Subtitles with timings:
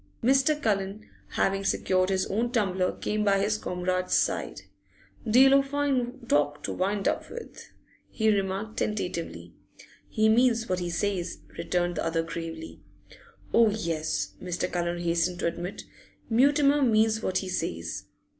[0.23, 0.59] Mr.
[0.59, 4.63] Cullen, having secured his own tumbler, came by his comrade's side.
[5.29, 7.69] 'Deal o' fine talk to wind up with,'
[8.09, 9.53] he remarked tentatively.
[10.09, 12.81] 'He means what he says,' returned the other gravely.
[13.53, 14.67] 'Oh yes,' Mr.
[14.71, 15.83] Cullen hastened to admit.
[16.31, 18.05] 'Mutimer means what he says!